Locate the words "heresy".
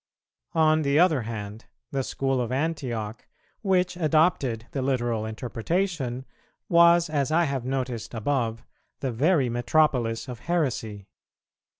10.39-11.05